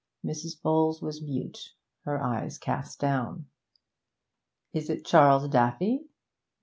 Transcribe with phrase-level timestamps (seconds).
[0.25, 0.59] Mrs.
[0.59, 1.73] Bowles was mute,
[2.05, 3.45] her eyes cast down.
[4.73, 6.07] 'Is it Charles Daffy?'